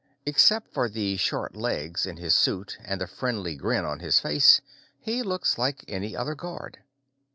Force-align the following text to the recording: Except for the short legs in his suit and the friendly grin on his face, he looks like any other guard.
Except 0.25 0.73
for 0.73 0.89
the 0.89 1.15
short 1.17 1.55
legs 1.55 2.07
in 2.07 2.17
his 2.17 2.33
suit 2.33 2.79
and 2.83 2.99
the 2.99 3.05
friendly 3.05 3.53
grin 3.55 3.85
on 3.85 3.99
his 3.99 4.19
face, 4.19 4.59
he 4.99 5.21
looks 5.21 5.59
like 5.59 5.85
any 5.87 6.15
other 6.15 6.33
guard. 6.33 6.79